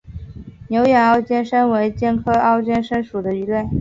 [0.69, 3.69] 牛眼凹肩鲹为鲹科凹肩鲹属的鱼类。